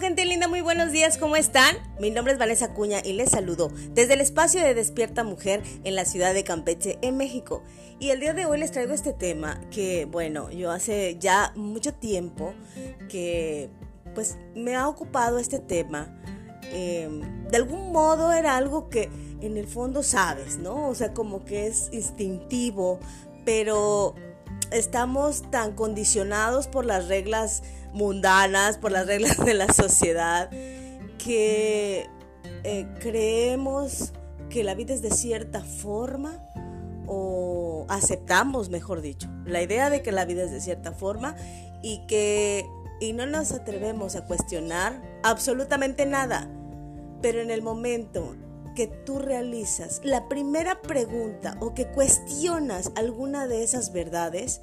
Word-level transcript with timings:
Gente 0.00 0.24
linda, 0.24 0.46
muy 0.46 0.60
buenos 0.60 0.92
días, 0.92 1.18
¿cómo 1.18 1.34
están? 1.34 1.74
Mi 1.98 2.12
nombre 2.12 2.32
es 2.32 2.38
Vanessa 2.38 2.72
Cuña 2.72 3.00
y 3.04 3.14
les 3.14 3.30
saludo 3.30 3.72
desde 3.94 4.14
el 4.14 4.20
espacio 4.20 4.62
de 4.62 4.72
Despierta 4.72 5.24
Mujer 5.24 5.60
en 5.82 5.96
la 5.96 6.04
ciudad 6.04 6.34
de 6.34 6.44
Campeche, 6.44 6.98
en 7.02 7.16
México. 7.16 7.64
Y 7.98 8.10
el 8.10 8.20
día 8.20 8.32
de 8.32 8.46
hoy 8.46 8.60
les 8.60 8.70
traigo 8.70 8.94
este 8.94 9.12
tema 9.12 9.60
que, 9.72 10.04
bueno, 10.04 10.52
yo 10.52 10.70
hace 10.70 11.16
ya 11.18 11.52
mucho 11.56 11.94
tiempo 11.94 12.54
que, 13.08 13.70
pues, 14.14 14.38
me 14.54 14.76
ha 14.76 14.88
ocupado 14.88 15.40
este 15.40 15.58
tema. 15.58 16.16
Em, 16.70 17.48
de 17.48 17.56
algún 17.56 17.90
modo 17.90 18.32
era 18.32 18.56
algo 18.56 18.88
que 18.88 19.10
en 19.40 19.56
el 19.56 19.66
fondo 19.66 20.04
sabes, 20.04 20.58
¿no? 20.58 20.88
O 20.88 20.94
sea, 20.94 21.12
como 21.12 21.44
que 21.44 21.66
es 21.66 21.88
instintivo, 21.92 23.00
pero 23.44 24.14
estamos 24.70 25.42
tan 25.50 25.72
condicionados 25.74 26.66
por 26.68 26.84
las 26.84 27.08
reglas 27.08 27.62
mundanas, 27.92 28.78
por 28.78 28.92
las 28.92 29.06
reglas 29.06 29.38
de 29.44 29.54
la 29.54 29.72
sociedad, 29.72 30.50
que 31.18 32.06
eh, 32.64 32.86
creemos 33.00 34.12
que 34.50 34.64
la 34.64 34.74
vida 34.74 34.94
es 34.94 35.02
de 35.02 35.10
cierta 35.10 35.62
forma 35.62 36.42
o 37.06 37.86
aceptamos, 37.88 38.70
mejor 38.70 39.00
dicho, 39.00 39.28
la 39.44 39.62
idea 39.62 39.90
de 39.90 40.02
que 40.02 40.12
la 40.12 40.24
vida 40.24 40.44
es 40.44 40.50
de 40.50 40.60
cierta 40.60 40.92
forma 40.92 41.36
y 41.82 42.06
que 42.06 42.66
y 43.00 43.12
no 43.12 43.26
nos 43.26 43.52
atrevemos 43.52 44.16
a 44.16 44.24
cuestionar 44.24 45.00
absolutamente 45.22 46.04
nada. 46.06 46.50
Pero 47.22 47.40
en 47.40 47.50
el 47.50 47.62
momento 47.62 48.34
que 48.78 48.86
tú 48.86 49.18
realizas 49.18 50.00
la 50.04 50.28
primera 50.28 50.80
pregunta 50.82 51.56
o 51.58 51.74
que 51.74 51.88
cuestionas 51.88 52.92
alguna 52.94 53.48
de 53.48 53.64
esas 53.64 53.92
verdades, 53.92 54.60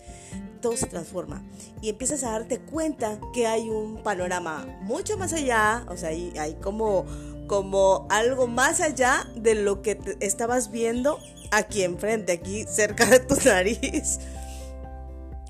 todo 0.62 0.78
se 0.78 0.86
transforma 0.86 1.44
y 1.82 1.90
empiezas 1.90 2.24
a 2.24 2.32
darte 2.32 2.62
cuenta 2.62 3.20
que 3.34 3.46
hay 3.46 3.68
un 3.68 4.02
panorama 4.04 4.66
mucho 4.84 5.18
más 5.18 5.34
allá, 5.34 5.86
o 5.90 5.98
sea, 5.98 6.12
hay, 6.12 6.58
como, 6.64 7.06
como 7.48 8.08
algo 8.10 8.48
más 8.48 8.80
allá 8.80 9.28
de 9.36 9.54
lo 9.54 9.82
que 9.82 10.00
estabas 10.22 10.72
viendo 10.72 11.20
aquí 11.52 11.84
enfrente, 11.84 12.32
aquí 12.32 12.64
cerca 12.64 13.06
de 13.08 13.20
tu 13.20 13.36
nariz. 13.46 14.20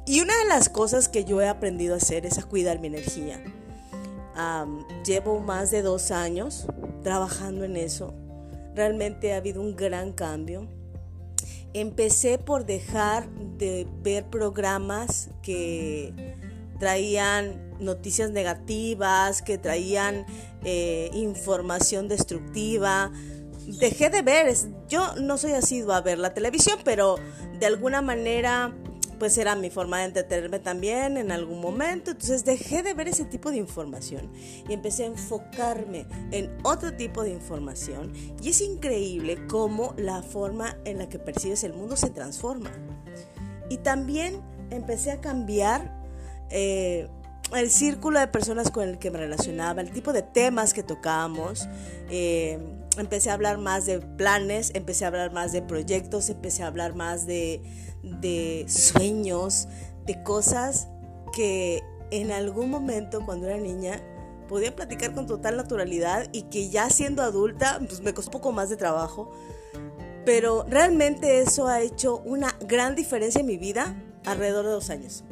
Y 0.07 0.22
una 0.22 0.35
de 0.39 0.45
las 0.45 0.69
cosas 0.69 1.07
que 1.07 1.23
yo 1.23 1.39
he 1.39 1.47
aprendido 1.47 1.94
a 1.94 1.97
hacer 1.97 2.25
es 2.25 2.39
a 2.39 2.44
cuidar 2.44 2.79
mi 2.79 2.88
energía. 2.88 3.39
llevo 5.05 5.39
más 5.39 5.69
de 5.69 5.83
dos 5.83 6.09
años 6.09 6.66
trabajando 7.03 7.63
en 7.63 7.77
eso 7.77 8.25
realmente 8.76 9.34
ha 9.34 9.38
habido 9.38 9.62
un 9.62 9.76
gran 9.76 10.12
cambio. 10.12 10.68
Empecé 11.73 12.38
por 12.38 12.66
dejar 12.66 13.30
de 13.30 13.88
ver 14.02 14.26
programas 14.26 15.30
que 15.42 16.14
traían 16.80 17.73
noticias 17.80 18.31
negativas, 18.31 19.42
que 19.42 19.58
traían 19.58 20.26
eh, 20.64 21.09
información 21.14 22.08
destructiva. 22.08 23.12
Dejé 23.80 24.09
de 24.09 24.22
ver, 24.22 24.53
yo 24.88 25.16
no 25.16 25.38
soy 25.38 25.53
asidua 25.53 25.98
a 25.98 26.02
ver 26.02 26.20
la 26.20 26.34
televisión, 26.34 26.80
pero 26.84 27.16
de 27.59 27.66
alguna 27.66 28.02
manera 28.02 28.73
pues 29.16 29.38
era 29.38 29.55
mi 29.55 29.69
forma 29.69 29.99
de 29.99 30.05
entretenerme 30.05 30.59
también 30.59 31.17
en 31.17 31.31
algún 31.31 31.61
momento. 31.61 32.11
Entonces 32.11 32.45
dejé 32.45 32.83
de 32.83 32.94
ver 32.94 33.08
ese 33.08 33.25
tipo 33.25 33.52
de 33.52 33.57
información 33.57 34.31
y 34.67 34.73
empecé 34.73 35.03
a 35.03 35.07
enfocarme 35.07 36.05
en 36.31 36.55
otro 36.63 36.94
tipo 36.94 37.23
de 37.23 37.31
información. 37.31 38.13
Y 38.41 38.49
es 38.49 38.61
increíble 38.61 39.45
cómo 39.47 39.94
la 39.97 40.22
forma 40.22 40.77
en 40.85 40.97
la 40.97 41.09
que 41.09 41.19
percibes 41.19 41.63
el 41.63 41.73
mundo 41.73 41.95
se 41.95 42.09
transforma. 42.09 42.72
Y 43.69 43.77
también 43.77 44.41
empecé 44.69 45.11
a 45.11 45.22
cambiar 45.22 45.91
eh, 46.50 47.07
el 47.53 47.69
círculo 47.69 48.19
de 48.19 48.27
personas 48.27 48.72
con 48.72 48.88
el 48.88 48.97
que 48.97 49.11
me 49.11 49.19
relacionaba, 49.19 49.81
el 49.81 49.91
tipo 49.91 50.13
de 50.13 50.22
temas 50.22 50.73
que 50.73 50.83
tocábamos. 50.83 51.67
Eh, 52.09 52.59
empecé 52.97 53.29
a 53.29 53.34
hablar 53.34 53.57
más 53.57 53.85
de 53.85 54.00
planes, 54.00 54.72
empecé 54.73 55.06
a 55.06 55.09
hablar 55.09 55.31
más 55.31 55.51
de 55.51 55.61
proyectos, 55.61 56.29
empecé 56.29 56.63
a 56.63 56.67
hablar 56.67 56.95
más 56.95 57.25
de, 57.25 57.61
de 58.05 58.66
sueños, 58.67 59.67
de 60.05 60.21
cosas 60.23 60.88
que 61.33 61.83
en 62.11 62.31
algún 62.31 62.69
momento 62.69 63.25
cuando 63.25 63.47
era 63.47 63.57
niña 63.57 64.01
podía 64.47 64.75
platicar 64.75 65.13
con 65.13 65.25
total 65.25 65.57
naturalidad 65.57 66.27
y 66.31 66.43
que 66.43 66.69
ya 66.69 66.89
siendo 66.89 67.23
adulta 67.23 67.79
pues 67.79 68.01
me 68.01 68.13
costó 68.13 68.29
un 68.29 68.41
poco 68.41 68.51
más 68.51 68.69
de 68.69 68.77
trabajo. 68.77 69.31
Pero 70.23 70.66
realmente 70.67 71.41
eso 71.41 71.67
ha 71.67 71.81
hecho 71.81 72.17
una 72.25 72.55
gran 72.61 72.95
diferencia 72.95 73.41
en 73.41 73.47
mi 73.47 73.57
vida 73.57 73.95
alrededor 74.25 74.66
de 74.66 74.72
dos 74.72 74.89
años. 74.89 75.23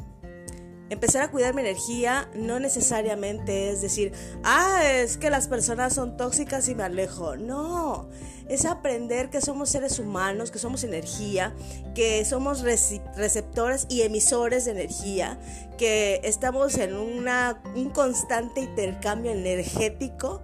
Empezar 0.90 1.22
a 1.22 1.30
cuidar 1.30 1.54
mi 1.54 1.62
energía 1.62 2.28
no 2.36 2.60
necesariamente 2.60 3.70
es 3.70 3.80
decir, 3.80 4.12
ah, 4.44 4.82
es 4.84 5.16
que 5.16 5.30
las 5.30 5.48
personas 5.48 5.94
son 5.94 6.16
tóxicas 6.16 6.68
y 6.68 6.74
me 6.74 6.84
alejo. 6.84 7.36
No, 7.36 8.08
es 8.48 8.64
aprender 8.66 9.30
que 9.30 9.40
somos 9.40 9.70
seres 9.70 9.98
humanos, 9.98 10.50
que 10.50 10.58
somos 10.58 10.84
energía, 10.84 11.54
que 11.94 12.24
somos 12.24 12.62
receptores 12.62 13.86
y 13.88 14.02
emisores 14.02 14.64
de 14.66 14.72
energía, 14.72 15.38
que 15.78 16.20
estamos 16.24 16.76
en 16.76 16.94
una, 16.94 17.62
un 17.74 17.90
constante 17.90 18.60
intercambio 18.60 19.32
energético 19.32 20.42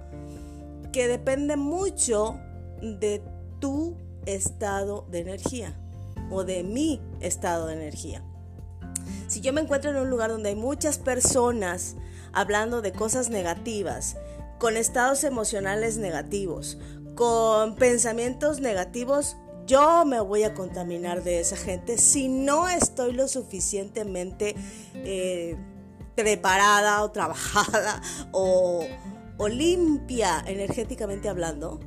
que 0.93 1.09
depende 1.09 1.57
mucho 1.57 2.41
de 2.81 3.23
tu 3.61 3.97
estado 4.27 5.07
de 5.11 5.21
energía 5.21 5.79
o 6.31 6.45
de 6.45 6.63
mi 6.63 7.01
estado 7.21 7.67
de 7.67 7.75
energía. 7.75 8.25
Si 9.29 9.41
yo 9.41 9.53
me 9.53 9.61
encuentro 9.61 9.91
en 9.91 9.97
un 9.97 10.11
lugar 10.11 10.31
donde 10.31 10.49
hay 10.49 10.57
muchas 10.57 10.99
personas 10.99 11.97
hablando 12.33 12.83
de 12.83 12.93
cosas 12.93 13.29
negativas, 13.31 14.17
con 14.59 14.77
estados 14.77 15.25
emocionales 15.25 15.97
negativos, 15.97 16.79
con 17.21 17.75
pensamientos 17.75 18.61
negativos, 18.61 19.37
yo 19.67 20.07
me 20.07 20.21
voy 20.21 20.45
a 20.45 20.55
contaminar 20.55 21.23
de 21.23 21.41
esa 21.41 21.55
gente 21.55 21.99
si 21.99 22.29
no 22.29 22.67
estoy 22.67 23.13
lo 23.13 23.29
suficientemente 23.29 24.55
eh, 24.95 25.55
preparada 26.15 27.03
o 27.03 27.11
trabajada 27.11 28.01
o, 28.33 28.87
o 29.37 29.49
limpia 29.49 30.43
energéticamente 30.47 31.29
hablando 31.29 31.79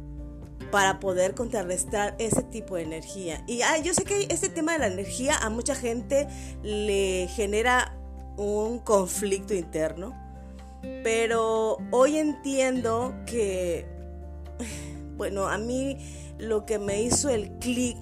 para 0.71 0.99
poder 0.99 1.33
contrarrestar 1.33 2.13
ese 2.19 2.43
tipo 2.43 2.75
de 2.75 2.83
energía. 2.83 3.43
Y 3.47 3.61
yo 3.83 3.95
sé 3.95 4.03
que 4.03 4.27
este 4.29 4.49
tema 4.49 4.73
de 4.73 4.77
la 4.77 4.87
energía 4.87 5.35
a 5.37 5.49
mucha 5.49 5.73
gente 5.73 6.27
le 6.61 7.27
genera 7.27 7.97
un 8.37 8.77
conflicto 8.77 9.55
interno, 9.55 10.13
pero 11.03 11.79
hoy 11.89 12.19
entiendo 12.19 13.15
que, 13.25 13.87
bueno, 15.15 15.47
a 15.47 15.57
mí 15.57 15.97
lo 16.37 16.65
que 16.65 16.79
me 16.79 17.01
hizo 17.01 17.29
el 17.29 17.51
clic 17.59 17.97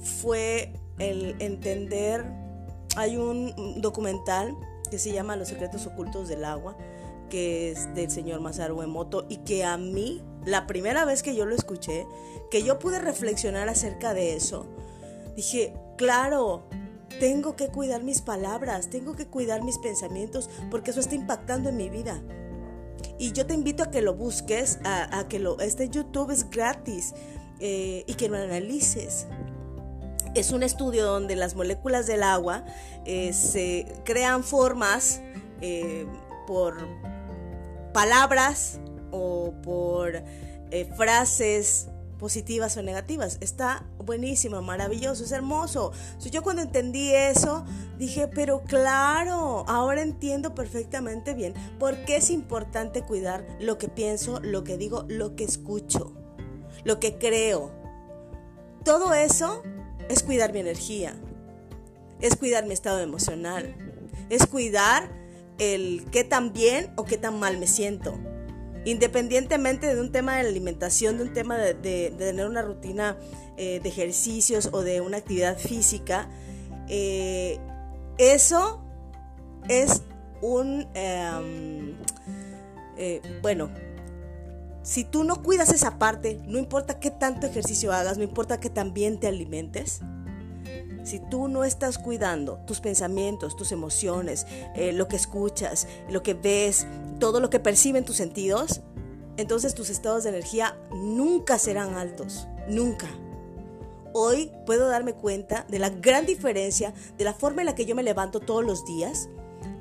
fue 0.00 0.72
el 0.98 1.36
entender, 1.40 2.24
hay 2.96 3.16
un 3.16 3.80
documental 3.80 4.56
que 4.90 4.98
se 4.98 5.12
llama 5.12 5.36
Los 5.36 5.48
secretos 5.48 5.86
ocultos 5.86 6.28
del 6.28 6.44
agua, 6.44 6.76
que 7.28 7.70
es 7.70 7.94
del 7.94 8.10
señor 8.10 8.40
Masaru 8.40 8.82
Emoto 8.82 9.26
y 9.28 9.38
que 9.38 9.64
a 9.64 9.76
mí, 9.76 10.22
la 10.44 10.66
primera 10.66 11.04
vez 11.04 11.22
que 11.22 11.34
yo 11.34 11.46
lo 11.46 11.54
escuché, 11.54 12.06
que 12.50 12.62
yo 12.62 12.78
pude 12.78 12.98
reflexionar 12.98 13.68
acerca 13.68 14.14
de 14.14 14.34
eso, 14.34 14.66
dije, 15.36 15.74
claro, 15.96 16.64
tengo 17.20 17.56
que 17.56 17.68
cuidar 17.68 18.02
mis 18.02 18.22
palabras, 18.22 18.90
tengo 18.90 19.14
que 19.14 19.26
cuidar 19.26 19.62
mis 19.62 19.78
pensamientos, 19.78 20.48
porque 20.70 20.90
eso 20.90 21.00
está 21.00 21.14
impactando 21.14 21.68
en 21.68 21.76
mi 21.76 21.88
vida. 21.90 22.22
Y 23.18 23.32
yo 23.32 23.46
te 23.46 23.54
invito 23.54 23.82
a 23.82 23.90
que 23.90 24.00
lo 24.00 24.14
busques, 24.14 24.78
a, 24.84 25.26
que 25.28 25.38
lo, 25.38 25.58
este 25.60 25.88
YouTube 25.88 26.30
es 26.30 26.48
gratis 26.48 27.14
eh, 27.58 28.04
y 28.06 28.14
que 28.14 28.28
lo 28.28 28.36
analices. 28.36 29.26
Es 30.34 30.52
un 30.52 30.62
estudio 30.62 31.04
donde 31.06 31.34
las 31.34 31.56
moléculas 31.56 32.06
del 32.06 32.22
agua 32.22 32.64
eh, 33.04 33.32
se 33.32 33.86
crean 34.04 34.44
formas 34.44 35.20
eh, 35.60 36.06
por 36.46 36.76
palabras 37.92 38.78
o 39.10 39.52
por 39.62 40.22
frases 40.96 41.88
positivas 42.18 42.76
o 42.76 42.82
negativas. 42.82 43.38
Está 43.40 43.84
buenísimo, 44.04 44.60
maravilloso, 44.60 45.24
es 45.24 45.32
hermoso. 45.32 45.92
yo 46.30 46.42
cuando 46.42 46.62
entendí 46.62 47.12
eso, 47.12 47.64
dije, 47.98 48.28
pero 48.28 48.62
claro, 48.62 49.64
ahora 49.68 50.02
entiendo 50.02 50.54
perfectamente 50.54 51.34
bien 51.34 51.54
por 51.78 52.04
qué 52.04 52.16
es 52.16 52.30
importante 52.30 53.02
cuidar 53.02 53.46
lo 53.60 53.78
que 53.78 53.88
pienso, 53.88 54.40
lo 54.40 54.64
que 54.64 54.76
digo, 54.76 55.04
lo 55.08 55.36
que 55.36 55.44
escucho, 55.44 56.12
lo 56.84 57.00
que 57.00 57.18
creo. 57.18 57.72
Todo 58.84 59.14
eso 59.14 59.62
es 60.08 60.22
cuidar 60.22 60.52
mi 60.52 60.60
energía, 60.60 61.14
es 62.20 62.36
cuidar 62.36 62.66
mi 62.66 62.72
estado 62.72 63.00
emocional, 63.00 63.74
es 64.28 64.46
cuidar 64.46 65.10
el 65.58 66.06
qué 66.10 66.24
tan 66.24 66.52
bien 66.52 66.92
o 66.96 67.04
qué 67.04 67.16
tan 67.18 67.38
mal 67.38 67.58
me 67.58 67.66
siento. 67.66 68.18
Independientemente 68.84 69.94
de 69.94 70.00
un 70.00 70.12
tema 70.12 70.36
de 70.36 70.48
alimentación, 70.48 71.18
de 71.18 71.24
un 71.24 71.32
tema 71.32 71.56
de, 71.58 71.74
tener 72.16 72.46
una 72.46 72.62
rutina 72.62 73.16
eh, 73.56 73.80
de 73.82 73.88
ejercicios 73.88 74.70
o 74.72 74.82
de 74.82 75.00
una 75.00 75.18
actividad 75.18 75.58
física, 75.58 76.28
eh, 76.88 77.58
eso 78.18 78.82
es 79.68 80.02
un... 80.40 80.86
Em, 80.94 81.96
eh, 82.96 83.20
bueno, 83.42 83.70
si 84.82 85.04
tú 85.04 85.22
no 85.22 85.42
cuidas 85.42 85.70
esa 85.70 85.98
parte, 85.98 86.40
no 86.46 86.58
importa 86.58 86.98
qué 86.98 87.10
tanto 87.10 87.46
ejercicio 87.46 87.92
hagas, 87.92 88.16
no 88.16 88.24
importa 88.24 88.58
que 88.58 88.70
también 88.70 89.20
te 89.20 89.26
alimentes, 89.28 90.00
si 91.04 91.20
tú 91.20 91.48
no 91.48 91.64
estás 91.64 91.98
cuidando 91.98 92.60
tus 92.66 92.80
pensamientos, 92.80 93.56
tus 93.56 93.72
emociones, 93.72 94.46
eh, 94.74 94.92
lo 94.92 95.08
que 95.08 95.16
escuchas, 95.16 95.86
lo 96.08 96.22
que 96.22 96.34
ves, 96.34 96.86
todo 97.18 97.40
lo 97.40 97.50
que 97.50 97.60
perciben 97.60 98.04
tus 98.04 98.16
sentidos, 98.16 98.80
entonces 99.36 99.74
tus 99.74 99.90
estados 99.90 100.24
de 100.24 100.30
energía 100.30 100.76
nunca 100.92 101.58
serán 101.58 101.94
altos, 101.94 102.48
nunca. 102.68 103.08
Hoy 104.12 104.50
puedo 104.66 104.88
darme 104.88 105.12
cuenta 105.12 105.64
de 105.68 105.78
la 105.78 105.90
gran 105.90 106.26
diferencia 106.26 106.92
de 107.16 107.24
la 107.24 107.34
forma 107.34 107.62
en 107.62 107.66
la 107.66 107.74
que 107.74 107.86
yo 107.86 107.94
me 107.94 108.02
levanto 108.02 108.40
todos 108.40 108.64
los 108.64 108.84
días 108.84 109.28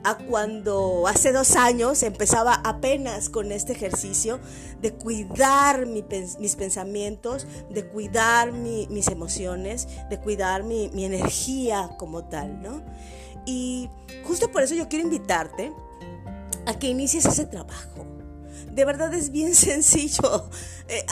a 0.07 0.17
cuando 0.17 1.05
hace 1.05 1.33
dos 1.33 1.57
años 1.57 2.01
empezaba 2.01 2.53
apenas 2.63 3.29
con 3.29 3.51
este 3.51 3.73
ejercicio 3.73 4.39
de 4.81 4.93
cuidar 4.93 5.85
mis 5.85 6.55
pensamientos, 6.55 7.45
de 7.69 7.85
cuidar 7.85 8.53
mis 8.53 9.07
emociones, 9.09 9.89
de 10.09 10.17
cuidar 10.19 10.63
mi, 10.63 10.89
mi 10.93 11.03
energía 11.03 11.89
como 11.97 12.23
tal, 12.23 12.61
¿no? 12.61 12.81
Y 13.45 13.89
justo 14.23 14.49
por 14.49 14.63
eso 14.63 14.75
yo 14.75 14.87
quiero 14.87 15.03
invitarte 15.03 15.73
a 16.65 16.79
que 16.79 16.87
inicies 16.87 17.25
ese 17.25 17.45
trabajo 17.45 18.05
de 18.77 18.85
verdad 18.85 19.11
es 19.15 19.31
bien 19.31 19.55
sencillo. 19.55 20.49
Eh, 20.87 21.03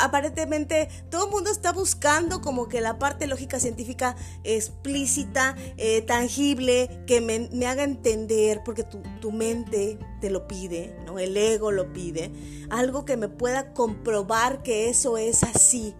aparentemente 0.00 0.88
todo 1.10 1.26
el 1.26 1.30
mundo 1.30 1.50
está 1.50 1.72
buscando 1.72 2.40
como 2.40 2.66
que 2.66 2.80
la 2.80 2.98
parte 2.98 3.26
lógica 3.26 3.60
científica 3.60 4.16
explícita, 4.42 5.54
eh, 5.76 6.00
tangible, 6.02 7.04
que 7.06 7.20
me, 7.20 7.66
haga 7.66 7.84
entender, 7.84 8.62
porque 8.64 8.82
tu, 8.82 9.02
tu, 9.20 9.30
mente 9.30 9.98
te 10.20 10.30
lo 10.30 10.48
pide, 10.48 10.96
¿no? 11.04 11.18
el 11.18 11.36
ego 11.36 11.70
lo 11.70 11.92
pide, 11.92 12.32
algo 12.70 13.04
que 13.04 13.16
me 13.18 13.28
pueda 13.28 13.74
comprobar 13.74 14.62
que 14.62 14.88
eso 14.88 15.18
es 15.18 15.44
así. 15.44 15.94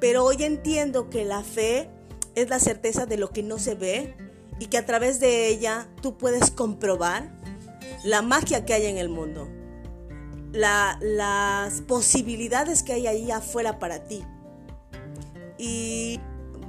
Pero 0.00 0.24
hoy 0.24 0.42
entiendo 0.42 1.08
que 1.08 1.24
la 1.24 1.42
fe 1.44 1.88
es 2.34 2.50
la 2.50 2.58
certeza 2.58 3.06
de 3.06 3.16
lo 3.16 3.30
que 3.30 3.44
no 3.44 3.60
se 3.60 3.76
ve 3.76 4.16
y 4.58 4.66
que 4.66 4.76
a 4.76 4.84
través 4.84 5.20
de 5.20 5.46
ella 5.46 5.88
tú 6.02 6.18
puedes 6.18 6.50
comprobar 6.50 7.40
la 8.02 8.22
magia 8.22 8.64
que 8.64 8.74
hay 8.74 8.86
en 8.86 8.98
el 8.98 9.08
mundo 9.08 9.48
las 10.54 11.80
posibilidades 11.82 12.82
que 12.82 12.92
hay 12.92 13.06
ahí 13.06 13.30
afuera 13.30 13.78
para 13.78 14.04
ti. 14.04 14.24
Y 15.58 16.20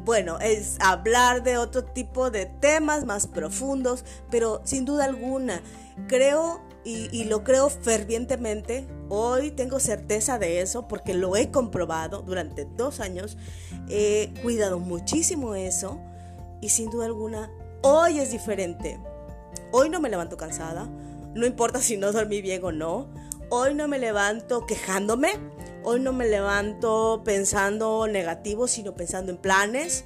bueno, 0.03 0.39
es 0.39 0.77
hablar 0.79 1.43
de 1.43 1.57
otro 1.57 1.83
tipo 1.83 2.29
de 2.29 2.45
temas 2.45 3.05
más 3.05 3.27
profundos, 3.27 4.05
pero 4.29 4.61
sin 4.63 4.85
duda 4.85 5.05
alguna, 5.05 5.61
creo 6.07 6.61
y, 6.83 7.23
lo 7.23 7.43
creo 7.43 7.69
fervientemente, 7.69 8.85
hoy 9.09 9.49
tengo 9.49 9.79
certeza 9.79 10.37
de 10.37 10.61
eso 10.61 10.87
porque 10.87 11.15
lo 11.15 11.35
he 11.35 11.49
comprobado 11.49 12.21
durante 12.21 12.65
dos 12.65 12.99
años, 12.99 13.37
he 13.89 14.31
cuidado 14.43 14.77
muchísimo 14.77 15.55
eso 15.55 15.99
y 16.61 16.69
sin 16.69 16.91
duda 16.91 17.07
alguna, 17.07 17.49
hoy 17.81 18.19
es 18.19 18.31
diferente. 18.31 18.99
Hoy 19.71 19.89
no 19.89 19.99
me 19.99 20.09
levanto 20.09 20.37
cansada, 20.37 20.87
no 21.33 21.47
importa 21.47 21.81
si 21.81 21.97
no 21.97 22.11
dormí 22.11 22.43
bien 22.43 22.63
o 22.63 22.71
no, 22.71 23.09
Hoy 23.49 23.75
no 23.75 23.87
me 23.87 23.99
levanto 23.99 24.65
quejándome, 24.65 25.33
hoy 25.83 25.99
no 25.99 26.13
me 26.13 26.27
levanto 26.27 27.21
pensando 27.23 28.07
negativo, 28.07 28.67
sino 28.67 28.95
pensando 28.95 29.31
en 29.31 29.37
planes. 29.37 30.05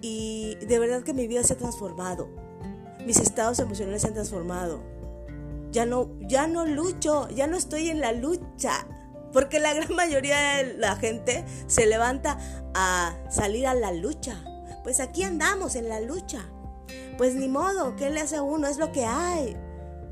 Y 0.00 0.56
de 0.56 0.78
verdad 0.78 1.02
que 1.02 1.14
mi 1.14 1.28
vida 1.28 1.44
se 1.44 1.54
ha 1.54 1.56
transformado. 1.56 2.28
Mis 3.06 3.18
estados 3.18 3.58
emocionales 3.60 4.02
se 4.02 4.08
han 4.08 4.14
transformado. 4.14 4.82
Ya 5.70 5.86
no, 5.86 6.10
ya 6.20 6.46
no 6.46 6.66
lucho, 6.66 7.28
ya 7.30 7.46
no 7.46 7.56
estoy 7.56 7.88
en 7.88 8.00
la 8.00 8.12
lucha. 8.12 8.86
Porque 9.32 9.60
la 9.60 9.72
gran 9.72 9.94
mayoría 9.94 10.56
de 10.56 10.74
la 10.74 10.96
gente 10.96 11.44
se 11.66 11.86
levanta 11.86 12.38
a 12.74 13.16
salir 13.30 13.66
a 13.66 13.74
la 13.74 13.92
lucha. 13.92 14.44
Pues 14.82 15.00
aquí 15.00 15.22
andamos 15.22 15.76
en 15.76 15.88
la 15.88 16.00
lucha. 16.00 16.44
Pues 17.16 17.34
ni 17.34 17.48
modo, 17.48 17.94
¿qué 17.96 18.10
le 18.10 18.20
hace 18.20 18.36
a 18.36 18.42
uno? 18.42 18.66
Es 18.66 18.78
lo 18.78 18.92
que 18.92 19.04
hay. 19.04 19.56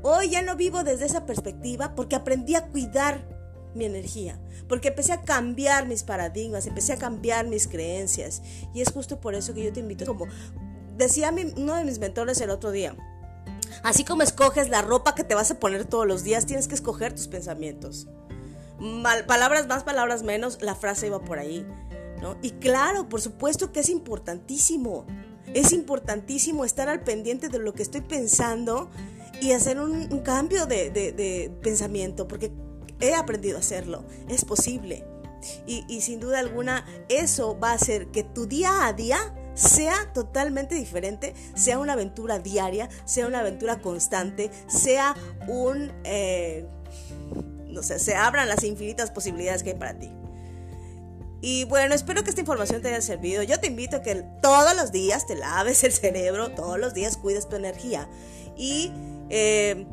Hoy 0.05 0.29
ya 0.29 0.41
no 0.41 0.57
vivo 0.57 0.83
desde 0.83 1.05
esa 1.05 1.25
perspectiva 1.25 1.95
porque 1.95 2.17
aprendí 2.17 2.55
a 2.55 2.67
cuidar 2.67 3.25
mi 3.73 3.85
energía, 3.85 4.37
porque 4.67 4.89
empecé 4.89 5.13
a 5.13 5.21
cambiar 5.21 5.87
mis 5.87 6.03
paradigmas, 6.03 6.67
empecé 6.67 6.91
a 6.91 6.97
cambiar 6.97 7.47
mis 7.47 7.69
creencias. 7.69 8.41
Y 8.73 8.81
es 8.81 8.91
justo 8.91 9.21
por 9.21 9.33
eso 9.33 9.53
que 9.53 9.63
yo 9.63 9.71
te 9.71 9.79
invito, 9.79 10.05
como 10.05 10.27
decía 10.97 11.33
uno 11.55 11.75
de 11.75 11.85
mis 11.85 11.99
mentores 11.99 12.41
el 12.41 12.49
otro 12.49 12.71
día, 12.71 12.97
así 13.81 14.03
como 14.03 14.23
escoges 14.23 14.69
la 14.69 14.81
ropa 14.81 15.15
que 15.15 15.23
te 15.23 15.35
vas 15.35 15.51
a 15.51 15.59
poner 15.59 15.85
todos 15.85 16.05
los 16.05 16.23
días, 16.23 16.45
tienes 16.45 16.67
que 16.67 16.75
escoger 16.75 17.13
tus 17.15 17.29
pensamientos. 17.29 18.07
Palabras 19.25 19.67
más, 19.67 19.83
palabras 19.83 20.21
menos, 20.21 20.61
la 20.61 20.75
frase 20.75 21.07
iba 21.07 21.23
por 21.23 21.39
ahí. 21.39 21.65
¿no? 22.21 22.37
Y 22.41 22.51
claro, 22.51 23.07
por 23.07 23.21
supuesto 23.21 23.71
que 23.71 23.79
es 23.79 23.89
importantísimo. 23.89 25.05
Es 25.53 25.71
importantísimo 25.71 26.65
estar 26.65 26.89
al 26.89 27.03
pendiente 27.03 27.47
de 27.47 27.59
lo 27.59 27.73
que 27.73 27.83
estoy 27.83 28.01
pensando 28.01 28.89
y 29.41 29.51
hacer 29.51 29.79
un, 29.79 30.07
cambio 30.19 30.65
de, 30.65 31.51
pensamiento, 31.61 32.27
porque 32.27 32.51
he 32.99 33.13
aprendido 33.13 33.57
a 33.57 33.59
hacerlo, 33.59 34.03
es 34.29 34.45
posible. 34.45 35.05
Y, 35.67 36.01
sin 36.01 36.21
duda 36.21 36.39
alguna 36.39 36.85
eso 37.09 37.59
va 37.59 37.71
a 37.71 37.73
hacer 37.73 38.07
que 38.07 38.23
tu 38.23 38.45
día 38.45 38.87
a 38.87 38.93
día 38.93 39.35
sea 39.55 40.13
totalmente 40.13 40.73
diferente, 40.73 41.33
sea 41.53 41.79
una 41.79 41.93
aventura 41.93 42.39
diaria, 42.39 42.89
sea 43.05 43.27
una 43.27 43.39
aventura 43.39 43.81
constante, 43.81 44.49
sea 44.67 45.15
un... 45.47 45.91
Eh, 46.05 46.65
no 47.67 47.83
sé, 47.83 47.99
se 47.99 48.15
abran 48.15 48.47
las 48.47 48.63
infinitas 48.63 49.11
posibilidades 49.11 49.63
que 49.63 49.71
hay 49.71 49.75
para 49.75 49.97
ti. 49.97 50.11
Y 51.45 51.65
bueno, 51.65 51.93
espero 51.93 52.23
que 52.23 52.29
esta 52.29 52.39
información 52.39 52.81
te 52.81 52.87
haya 52.87 53.01
servido. 53.01 53.43
Yo 53.43 53.59
te 53.59 53.67
invito 53.67 53.97
a 53.97 54.01
que 54.01 54.23
todos 54.41 54.73
los 54.77 54.93
días 54.93 55.27
te 55.27 55.35
laves 55.35 55.83
el 55.83 55.91
cerebro, 55.91 56.51
todos 56.51 56.79
los 56.79 56.93
días 56.93 57.17
cuides 57.17 57.49
tu 57.49 57.57
energía. 57.57 58.07
Y 58.57 58.91
eh, 59.29 59.85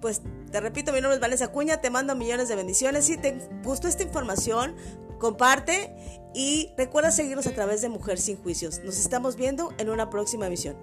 pues 0.00 0.22
te 0.50 0.60
repito, 0.60 0.92
mi 0.92 1.00
nombre 1.00 1.14
es 1.14 1.20
Vanessa 1.20 1.48
Cuña, 1.48 1.80
te 1.80 1.90
mando 1.90 2.14
millones 2.16 2.48
de 2.48 2.56
bendiciones. 2.56 3.06
Si 3.06 3.16
te 3.16 3.38
gustó 3.62 3.88
esta 3.88 4.02
información, 4.02 4.74
comparte 5.18 5.94
y 6.34 6.72
recuerda 6.76 7.10
seguirnos 7.10 7.46
a 7.46 7.52
través 7.52 7.82
de 7.82 7.88
Mujer 7.88 8.18
Sin 8.18 8.36
Juicios. 8.36 8.80
Nos 8.84 8.98
estamos 8.98 9.36
viendo 9.36 9.72
en 9.78 9.90
una 9.90 10.10
próxima 10.10 10.46
emisión. 10.46 10.76